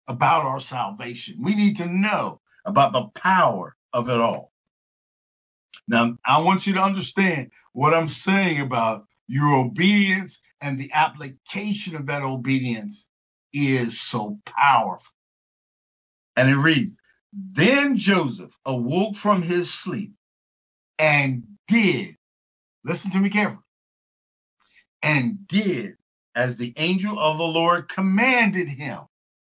[0.06, 1.42] about our salvation.
[1.42, 4.52] We need to know about the power of it all.
[5.88, 11.96] Now, I want you to understand what I'm saying about your obedience and the application
[11.96, 13.06] of that obedience
[13.52, 15.12] is so powerful.
[16.36, 16.96] And it reads,
[17.32, 20.12] then Joseph awoke from his sleep
[20.98, 22.16] and did,
[22.84, 23.62] listen to me carefully,
[25.02, 25.96] and did
[26.34, 29.00] as the angel of the Lord commanded him.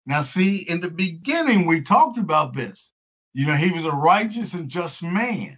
[0.05, 2.91] Now, see, in the beginning, we talked about this.
[3.33, 5.57] You know, he was a righteous and just man.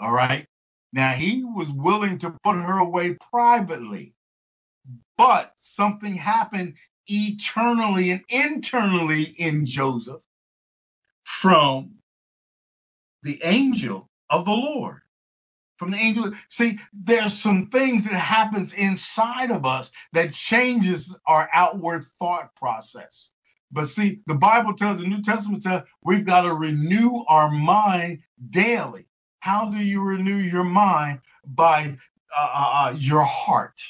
[0.00, 0.46] All right.
[0.92, 4.14] Now, he was willing to put her away privately,
[5.16, 6.74] but something happened
[7.06, 10.22] eternally and internally in Joseph
[11.28, 11.90] from
[13.22, 15.02] the angel of the Lord.
[15.76, 16.32] From the angel.
[16.48, 23.30] See, there's some things that happens inside of us that changes our outward thought process.
[23.70, 28.20] But see, the Bible tells, the New Testament tells, we've got to renew our mind
[28.50, 29.06] daily.
[29.40, 31.20] How do you renew your mind?
[31.46, 31.98] By
[32.36, 33.80] uh, uh, uh your heart.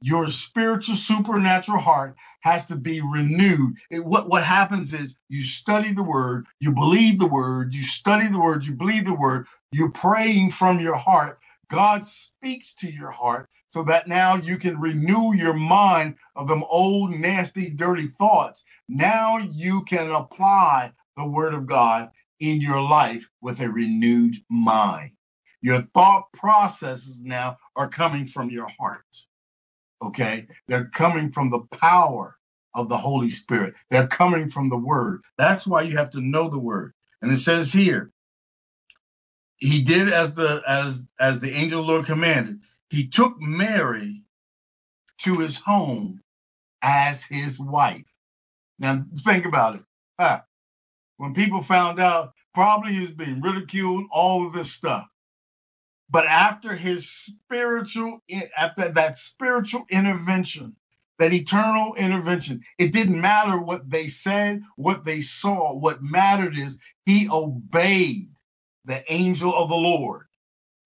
[0.00, 3.76] Your spiritual supernatural heart has to be renewed.
[3.90, 8.28] It, what, what happens is you study the word, you believe the word, you study
[8.28, 11.38] the word, you believe the word, you're praying from your heart.
[11.68, 16.62] God speaks to your heart so that now you can renew your mind of them
[16.68, 18.64] old, nasty, dirty thoughts.
[18.88, 25.12] Now you can apply the word of God in your life with a renewed mind.
[25.62, 29.04] Your thought processes now are coming from your heart.
[30.02, 30.46] Okay?
[30.68, 32.36] They're coming from the power
[32.74, 33.74] of the Holy Spirit.
[33.90, 35.22] They're coming from the word.
[35.38, 36.92] That's why you have to know the word.
[37.22, 38.12] And it says here,
[39.58, 42.60] he did as the as as the angel of the Lord commanded.
[42.90, 44.22] He took Mary
[45.22, 46.22] to his home
[46.82, 48.04] as his wife.
[48.78, 49.82] Now think about it.
[50.20, 50.42] Huh.
[51.18, 55.06] When people found out, probably he was being ridiculed, all of this stuff.
[56.10, 58.22] But after his spiritual,
[58.56, 60.76] after that spiritual intervention,
[61.18, 65.74] that eternal intervention, it didn't matter what they said, what they saw.
[65.74, 68.30] What mattered is he obeyed
[68.84, 70.26] the angel of the Lord.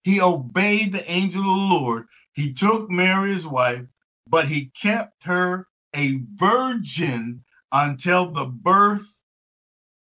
[0.03, 2.07] He obeyed the angel of the Lord.
[2.33, 3.85] He took Mary wife,
[4.27, 9.07] but he kept her a virgin until the birth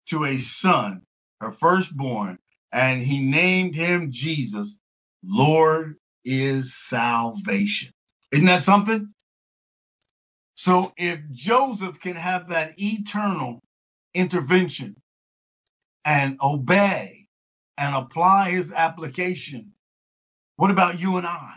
[0.08, 1.02] to a son,
[1.40, 2.38] her firstborn,
[2.72, 4.78] and he named him Jesus.
[5.24, 7.92] Lord is salvation.
[8.32, 9.14] Isn't that something?
[10.56, 13.60] So if Joseph can have that eternal
[14.14, 14.96] intervention
[16.04, 17.28] and obey
[17.78, 19.72] and apply his application,
[20.56, 21.54] what about you and I?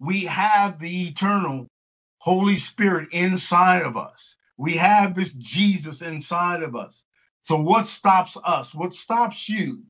[0.00, 1.68] We have the eternal
[2.18, 4.36] Holy Spirit inside of us.
[4.58, 7.04] We have this Jesus inside of us.
[7.42, 8.74] So what stops us?
[8.74, 9.84] What stops you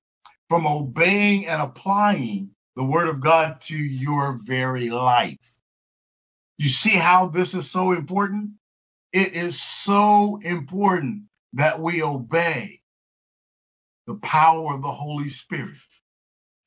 [0.50, 5.38] from obeying and applying the word of God to your very life?
[6.58, 8.50] You see how this is so important?
[9.12, 11.22] It is so important
[11.52, 12.80] that we obey
[14.08, 15.76] the power of the Holy Spirit.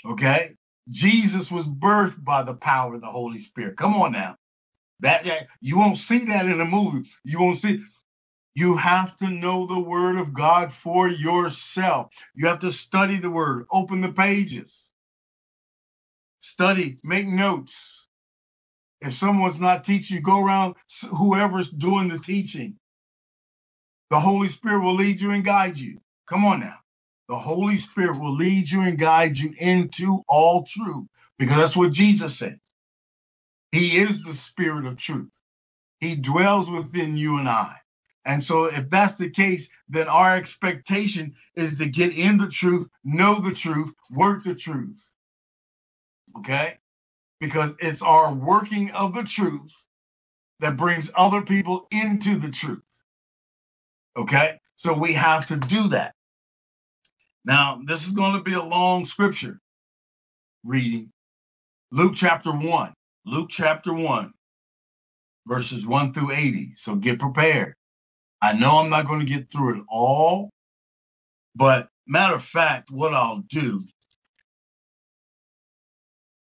[0.06, 0.56] Okay?
[0.90, 3.76] Jesus was birthed by the power of the Holy Spirit.
[3.76, 4.38] Come on now.
[5.02, 7.10] That, that you won't see that in a movie.
[7.26, 7.82] You won't see
[8.56, 12.12] you have to know the word of God for yourself.
[12.36, 14.91] You have to study the word, open the pages,
[16.39, 18.08] study, make notes.
[19.01, 20.76] If someone's not teaching you, go around
[21.10, 22.78] whoever's doing the teaching.
[24.12, 25.99] The Holy Spirit will lead you and guide you.
[26.30, 26.78] Come on now.
[27.30, 31.08] The Holy Spirit will lead you and guide you into all truth
[31.39, 32.60] because that's what Jesus said.
[33.72, 35.32] He is the Spirit of truth.
[35.99, 37.76] He dwells within you and I.
[38.26, 42.88] And so, if that's the case, then our expectation is to get in the truth,
[43.04, 45.04] know the truth, work the truth.
[46.38, 46.78] Okay?
[47.40, 49.72] Because it's our working of the truth
[50.62, 52.82] that brings other people into the truth.
[54.16, 54.58] Okay?
[54.78, 56.16] So, we have to do that.
[57.44, 59.60] Now, this is going to be a long scripture
[60.64, 61.12] reading.
[61.92, 62.94] Luke chapter 1.
[63.26, 64.34] Luke chapter 1,
[65.46, 66.72] verses 1 through 80.
[66.76, 67.76] So, get prepared.
[68.44, 70.50] I know I'm not going to get through it all,
[71.56, 73.86] but matter of fact, what I'll do,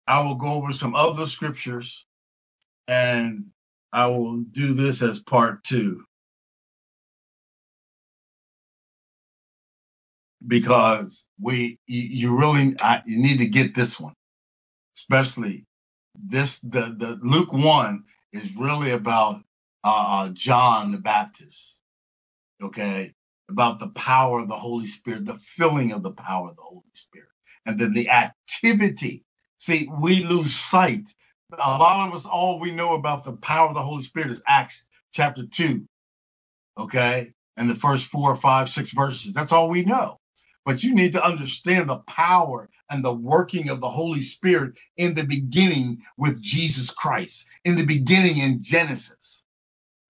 [0.08, 2.04] I will go over some other scriptures
[2.88, 3.44] and
[3.92, 6.02] I will do this as part two.
[10.44, 14.14] Because we, you really, I, you need to get this one,
[14.96, 15.66] especially
[16.16, 16.58] this.
[16.58, 19.44] The the Luke one is really about
[19.84, 21.78] uh, uh John the Baptist
[22.62, 23.14] okay,
[23.50, 26.82] about the power of the Holy Spirit, the filling of the power of the Holy
[26.94, 27.28] Spirit,
[27.66, 29.24] and then the activity.
[29.58, 31.08] See, we lose sight.
[31.52, 34.42] A lot of us, all we know about the power of the Holy Spirit is
[34.48, 35.86] Acts chapter 2,
[36.78, 39.34] okay, and the first four, five, six verses.
[39.34, 40.18] That's all we know.
[40.64, 45.14] But you need to understand the power and the working of the Holy Spirit in
[45.14, 49.41] the beginning with Jesus Christ, in the beginning in Genesis.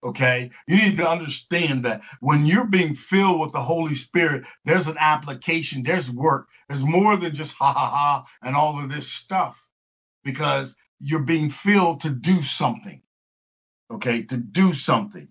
[0.03, 0.51] Okay.
[0.67, 4.97] You need to understand that when you're being filled with the Holy Spirit, there's an
[4.99, 9.61] application, there's work, there's more than just ha ha ha and all of this stuff
[10.23, 13.01] because you're being filled to do something.
[13.91, 14.23] Okay.
[14.23, 15.29] To do something.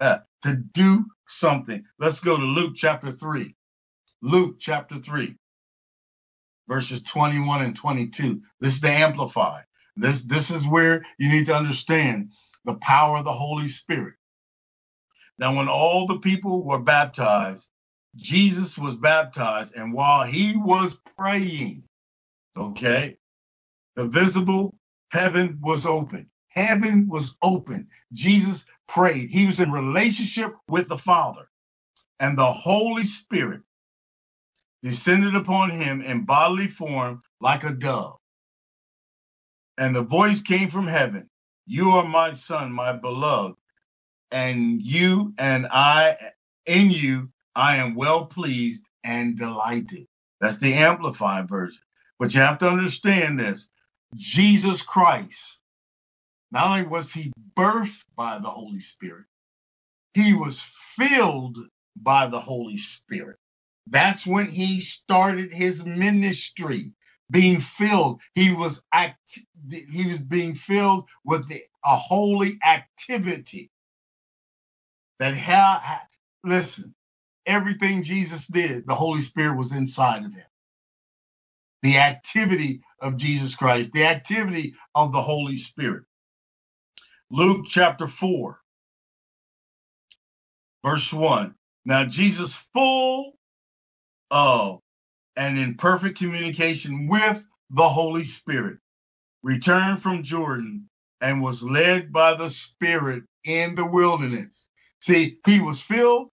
[0.00, 1.84] Uh, to do something.
[1.98, 3.54] Let's go to Luke chapter 3.
[4.22, 5.34] Luke chapter 3,
[6.68, 8.42] verses 21 and 22.
[8.60, 9.64] This is the Amplified.
[9.96, 12.32] This, this is where you need to understand
[12.66, 14.14] the power of the Holy Spirit.
[15.38, 17.68] Now, when all the people were baptized,
[18.16, 21.84] Jesus was baptized, and while he was praying,
[22.56, 23.18] okay,
[23.96, 24.74] the visible
[25.10, 26.28] heaven was open.
[26.48, 27.88] Heaven was open.
[28.12, 29.30] Jesus prayed.
[29.30, 31.48] He was in relationship with the Father,
[32.20, 33.62] and the Holy Spirit
[34.82, 38.18] descended upon him in bodily form like a dove.
[39.78, 41.29] And the voice came from heaven
[41.66, 43.56] You are my son, my beloved,
[44.30, 46.16] and you and I,
[46.66, 50.06] in you, I am well pleased and delighted.
[50.40, 51.82] That's the Amplified version.
[52.18, 53.68] But you have to understand this
[54.14, 55.58] Jesus Christ,
[56.50, 59.26] not only was he birthed by the Holy Spirit,
[60.14, 60.60] he was
[60.96, 61.58] filled
[61.96, 63.38] by the Holy Spirit.
[63.86, 66.94] That's when he started his ministry,
[67.30, 68.20] being filled.
[68.34, 69.18] He was act,
[69.70, 73.70] he was being filled with the, a holy activity
[75.20, 76.02] that ha,
[76.44, 76.94] listen,
[77.46, 80.44] everything Jesus did, the Holy Spirit was inside of him.
[81.82, 86.04] The activity of Jesus Christ, the activity of the Holy Spirit.
[87.30, 88.58] Luke chapter 4,
[90.84, 91.54] verse 1.
[91.86, 93.32] Now, Jesus, full
[94.30, 94.80] of
[95.36, 98.78] and in perfect communication with the Holy Spirit,
[99.42, 100.88] returned from Jordan
[101.20, 104.68] and was led by the Spirit in the wilderness.
[105.00, 106.28] See, he was filled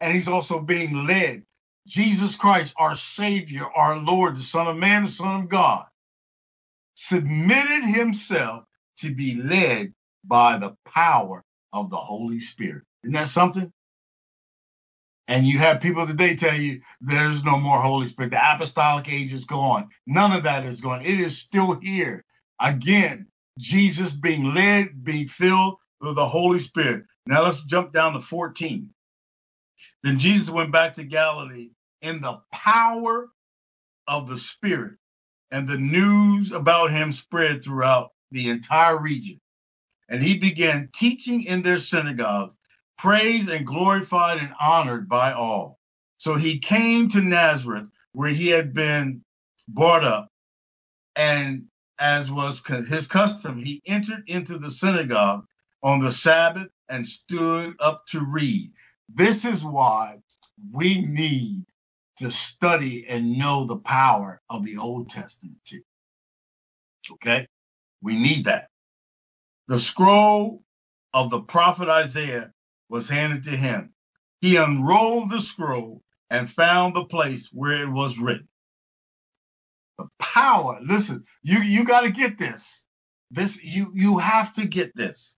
[0.00, 1.44] and he's also being led.
[1.86, 5.86] Jesus Christ, our Savior, our Lord, the Son of Man, the Son of God,
[6.94, 8.64] submitted himself
[8.98, 9.92] to be led
[10.24, 12.84] by the power of the Holy Spirit.
[13.04, 13.72] Isn't that something?
[15.30, 18.32] And you have people today tell you there's no more Holy Spirit.
[18.32, 19.90] The apostolic age is gone.
[20.06, 21.06] None of that is gone.
[21.06, 22.26] It is still here.
[22.60, 23.28] Again,
[23.58, 27.04] Jesus being led, being filled with the Holy Spirit.
[27.26, 28.90] Now let's jump down to 14.
[30.04, 31.70] Then Jesus went back to Galilee
[32.02, 33.28] in the power
[34.08, 34.94] of the Spirit,
[35.52, 39.40] and the news about him spread throughout the entire region.
[40.08, 42.56] And he began teaching in their synagogues
[43.00, 45.78] praised and glorified and honored by all.
[46.18, 49.24] So he came to Nazareth, where he had been
[49.68, 50.28] brought up,
[51.16, 51.64] and
[51.98, 55.46] as was his custom, he entered into the synagogue
[55.82, 58.70] on the Sabbath and stood up to read.
[59.08, 60.18] This is why
[60.70, 61.64] we need
[62.18, 65.80] to study and know the power of the Old Testament too.
[67.12, 67.46] Okay?
[68.02, 68.68] We need that.
[69.68, 70.62] The scroll
[71.14, 72.52] of the prophet Isaiah
[72.90, 73.94] was handed to him.
[74.42, 78.48] He unrolled the scroll and found the place where it was written.
[79.98, 82.84] The power, listen, you, you got to get this.
[83.30, 85.36] This you you have to get this.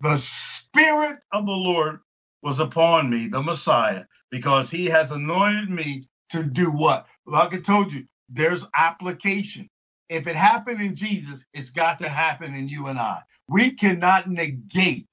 [0.00, 2.00] The spirit of the Lord
[2.42, 7.06] was upon me, the Messiah, because he has anointed me to do what?
[7.26, 9.70] Like I told you, there's application.
[10.08, 13.22] If it happened in Jesus, it's got to happen in you and I.
[13.48, 15.08] We cannot negate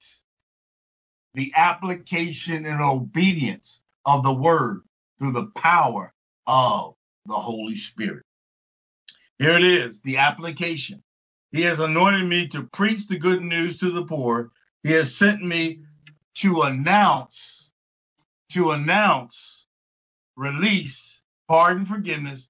[1.34, 4.82] the application and obedience of the word
[5.18, 6.12] through the power
[6.46, 6.94] of
[7.26, 8.24] the Holy Spirit.
[9.38, 11.02] Here it is, the application.
[11.50, 14.50] He has anointed me to preach the good news to the poor.
[14.82, 15.80] He has sent me
[16.36, 17.70] to announce,
[18.50, 19.66] to announce
[20.36, 22.48] release, pardon, forgiveness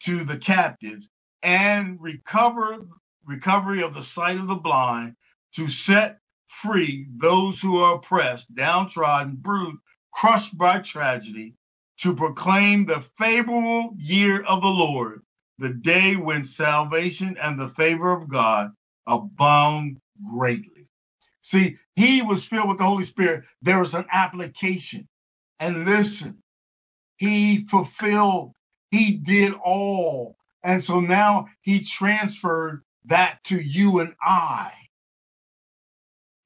[0.00, 1.08] to the captives
[1.42, 2.86] and recover
[3.26, 5.16] recovery of the sight of the blind,
[5.52, 9.78] to set free those who are oppressed, downtrodden, bruised,
[10.12, 11.54] crushed by tragedy,
[11.98, 15.22] to proclaim the favorable year of the Lord,
[15.58, 18.72] the day when salvation and the favor of God
[19.06, 19.98] abound
[20.30, 20.88] greatly.
[21.42, 23.44] See, he was filled with the Holy Spirit.
[23.62, 25.08] There was an application.
[25.60, 26.42] And listen,
[27.16, 28.52] he fulfilled,
[28.90, 30.36] he did all.
[30.64, 34.72] And so now he transferred that to you and I.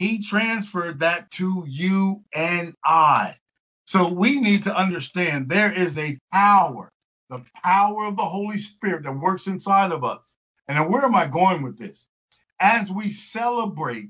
[0.00, 3.36] He transferred that to you and I.
[3.84, 6.90] So we need to understand there is a power,
[7.28, 10.36] the power of the Holy Spirit that works inside of us.
[10.68, 12.06] And where am I going with this?
[12.60, 14.08] As we celebrate,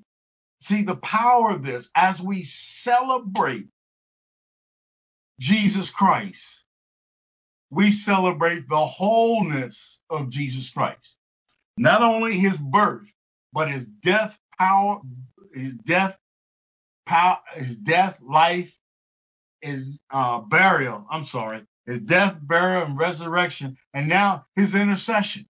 [0.60, 3.66] see the power of this, as we celebrate
[5.40, 6.62] Jesus Christ,
[7.70, 11.16] we celebrate the wholeness of Jesus Christ.
[11.76, 13.10] Not only his birth,
[13.52, 15.00] but his death, power,
[15.54, 16.16] his death,
[17.06, 18.76] power, his death, life,
[19.60, 21.06] his uh, burial.
[21.10, 25.46] I'm sorry, his death, burial, and resurrection, and now his intercession.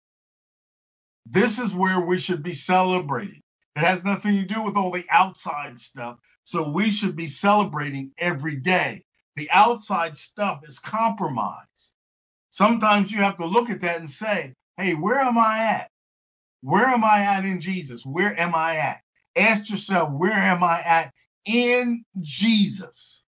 [1.26, 3.42] This is where we should be celebrating.
[3.76, 6.18] It has nothing to do with all the outside stuff.
[6.44, 9.04] So we should be celebrating every day.
[9.36, 11.92] The outside stuff is compromise.
[12.50, 15.90] Sometimes you have to look at that and say, hey, where am I at?
[16.62, 18.04] Where am I at in Jesus?
[18.04, 19.00] Where am I at?
[19.38, 21.12] Ask yourself, where am I at
[21.44, 23.22] in Jesus?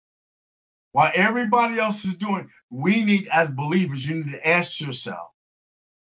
[0.93, 5.31] While everybody else is doing, we need, as believers, you need to ask yourself,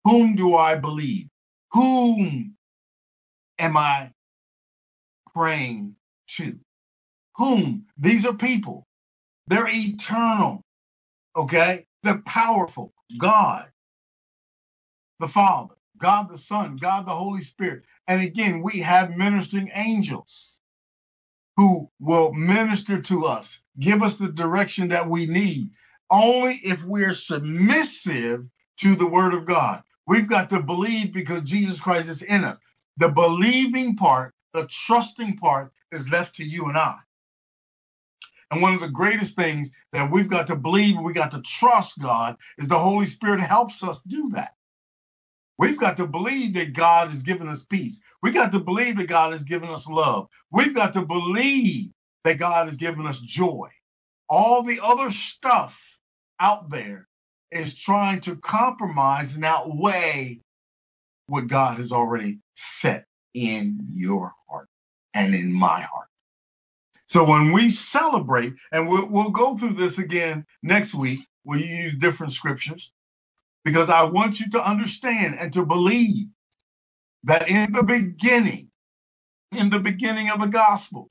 [0.05, 1.29] whom do I believe?
[1.73, 2.57] Whom
[3.59, 4.13] am I
[5.35, 5.97] praying
[6.37, 6.59] to?
[7.37, 7.87] Whom?
[7.99, 8.87] These are people.
[9.49, 10.63] They're eternal.
[11.37, 11.87] Okay?
[12.03, 12.93] They're powerful.
[13.19, 13.69] God,
[15.21, 17.85] the Father, God the Son, God the Holy Spirit.
[18.09, 20.59] And again, we have ministering angels
[21.57, 25.71] who will minister to us, give us the direction that we need,
[26.11, 28.47] only if we're submissive
[28.79, 29.83] to the Word of God.
[30.07, 32.59] We've got to believe because Jesus Christ is in us.
[32.97, 36.97] The believing part, the trusting part, is left to you and I.
[38.51, 42.01] And one of the greatest things that we've got to believe, we got to trust
[42.01, 44.55] God, is the Holy Spirit helps us do that.
[45.61, 48.01] We've got to believe that God has given us peace.
[48.23, 50.29] We've got to believe that God has given us love.
[50.51, 51.91] We've got to believe
[52.25, 53.69] that God has given us joy.
[54.31, 55.79] All the other stuff
[56.41, 57.07] out there
[57.53, 60.41] is trying to compromise and outweigh
[61.27, 63.05] what God has already set
[63.35, 64.69] in your heart
[65.15, 66.09] and in my heart.
[67.07, 71.95] So when we celebrate, and we'll, we'll go through this again next week, we use
[71.97, 72.93] different scriptures,
[73.65, 76.29] because I want you to understand and to believe
[77.25, 78.71] that in the beginning,
[79.53, 81.11] in the beginning of the Gospels,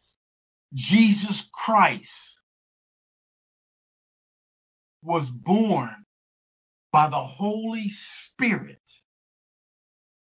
[0.73, 2.13] Jesus Christ
[5.03, 5.95] was born
[6.93, 8.79] by the Holy Spirit.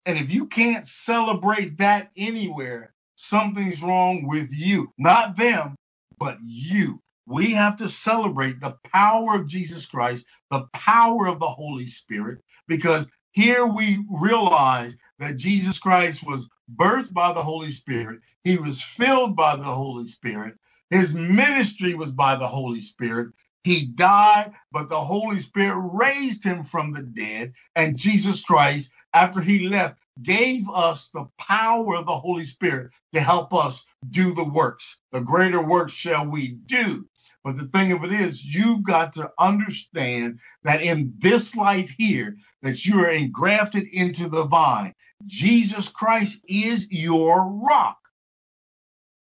[0.06, 4.92] And if you can't celebrate that anywhere, something's wrong with you.
[5.00, 5.76] Not them,
[6.20, 7.02] but you.
[7.28, 12.40] We have to celebrate the power of Jesus Christ, the power of the Holy Spirit,
[12.68, 18.22] because here we realize that Jesus Christ was birthed by the Holy Spirit.
[18.44, 20.56] He was filled by the Holy Spirit.
[20.92, 23.34] His ministry was by the Holy Spirit.
[23.64, 27.54] He died, but the Holy Spirit raised him from the dead.
[27.76, 33.22] And Jesus Christ, after he left, gave us the power of the Holy Spirit to
[33.22, 34.98] help us do the works.
[35.14, 37.08] The greater works shall we do.
[37.46, 42.38] But the thing of it is, you've got to understand that in this life here,
[42.64, 44.96] that you are engrafted into the vine.
[45.28, 48.00] Jesus Christ is your rock.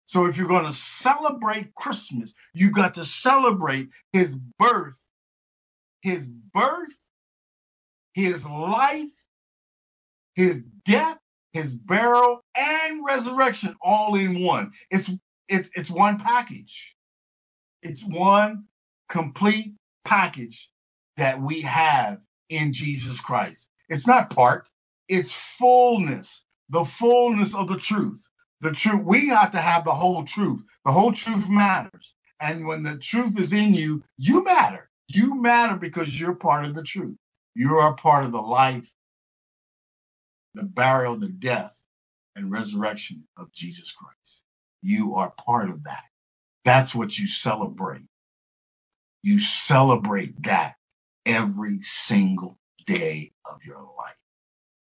[0.06, 4.98] So if you're going to celebrate Christmas, you've got to celebrate his birth,
[6.02, 6.92] his birth,
[8.12, 9.06] his life,
[10.34, 11.18] his death,
[11.52, 14.72] his burial, and resurrection all in one.
[14.90, 15.08] It's
[15.48, 16.96] it's it's one package.
[17.82, 18.64] It's one
[19.08, 19.74] complete
[20.04, 20.70] package
[21.16, 23.68] that we have in Jesus Christ.
[23.88, 24.70] It's not part,
[25.08, 28.22] it's fullness, the fullness of the truth.
[28.60, 30.62] The truth we have to have the whole truth.
[30.84, 32.14] The whole truth matters.
[32.40, 34.90] And when the truth is in you you matter.
[35.08, 37.16] You matter because you're part of the truth.
[37.54, 38.88] You are part of the life
[40.54, 41.76] the burial the death
[42.36, 44.44] and resurrection of jesus christ.
[44.82, 46.04] You are part of that
[46.64, 48.02] that's what you celebrate
[49.22, 50.76] you celebrate that
[51.26, 54.08] every single day of your life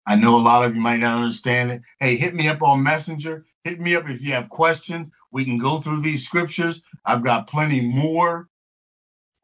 [0.07, 1.83] I know a lot of you might not understand it.
[2.01, 3.45] Hey, hit me up on Messenger.
[3.65, 5.09] Hit me up if you have questions.
[5.31, 6.83] We can go through these scriptures.
[7.05, 8.49] I've got plenty more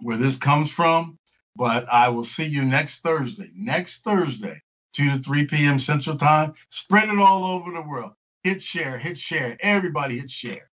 [0.01, 1.19] where this comes from,
[1.57, 3.51] but I will see you next Thursday.
[3.57, 4.63] Next Thursday,
[4.95, 5.79] 2 to 3 p.m.
[5.79, 6.55] Central Time.
[6.71, 8.13] Spread it all over the world.
[8.45, 9.57] Hit share, hit share.
[9.61, 10.71] Everybody hit share.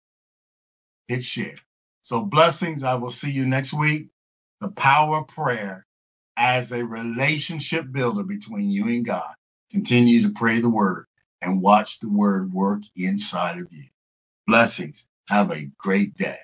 [1.08, 1.56] Hit share.
[2.04, 2.84] So, blessings.
[2.84, 4.10] I will see you next week.
[4.62, 5.86] The power of prayer
[6.38, 9.34] as a relationship builder between you and God.
[9.72, 11.06] Continue to pray the word
[11.42, 13.86] and watch the word work inside of you.
[14.48, 15.08] Blessings.
[15.30, 16.40] Have a great day.